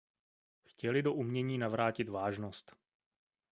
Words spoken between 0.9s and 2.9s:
do umění navrátit vážnost.